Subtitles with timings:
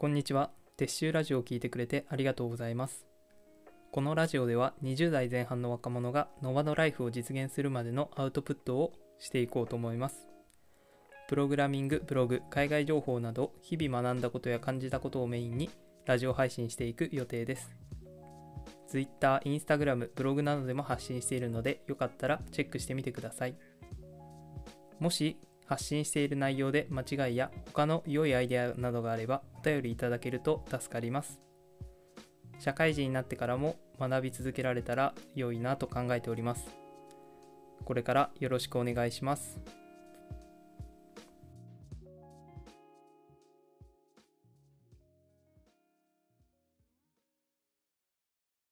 [0.00, 0.50] こんにちは。
[0.78, 3.06] 撤収ラジオを聞いてくれてありがとうございます。
[3.92, 10.26] このラジオでは20代前半の若者がノバドライフを実現するまでのアウトプットをしていこうと思います。
[11.28, 15.68] プログラミング、ブログ、海外情報など日々学んだことや感じたことをメインに
[16.06, 17.70] ラジオ配信していく予定です。
[18.88, 23.54] Twitter、Instagram、ブログなどでも発信しているのでよかったらチェックしてみてください。
[24.98, 25.36] もし
[25.70, 31.40] 発信している内容で間違いや他の良いアイデアなどがあればお便りいただけると助かります。
[32.58, 36.74] 社会人になってからも学び続けられたら良いなと考えております。
[37.84, 39.60] これからよろしくお願いします。